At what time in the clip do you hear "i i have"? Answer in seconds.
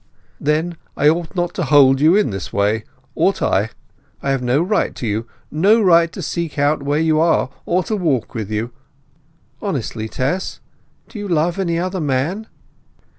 3.43-4.41